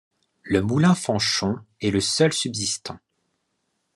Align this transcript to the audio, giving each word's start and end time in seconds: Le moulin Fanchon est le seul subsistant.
Le 0.41 0.63
moulin 0.63 0.95
Fanchon 0.95 1.59
est 1.79 1.91
le 1.91 2.01
seul 2.01 2.33
subsistant. 2.33 2.97